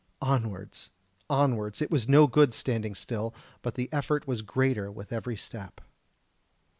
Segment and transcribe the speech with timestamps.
[0.23, 0.89] Onwards!
[1.29, 1.79] onwards!
[1.79, 5.79] it was no good standing still; but the effort was greater with every step.